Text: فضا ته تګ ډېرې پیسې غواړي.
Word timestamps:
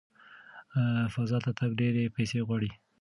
فضا 1.13 1.37
ته 1.45 1.51
تګ 1.59 1.71
ډېرې 1.79 2.13
پیسې 2.15 2.39
غواړي. 2.47 2.71